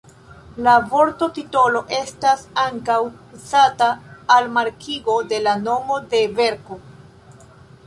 [0.67, 2.97] La vorto titolo estas ankaŭ
[3.41, 3.91] uzata
[4.39, 6.83] al markigo de nomo de verko.